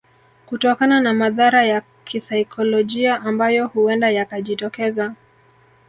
Kutokana 0.45 1.01
na 1.01 1.13
madhara 1.13 1.65
ya 1.65 1.81
kisaikolojia 2.03 3.21
ambayo 3.21 3.67
huenda 3.67 4.09
yakajitokeza 4.09 5.15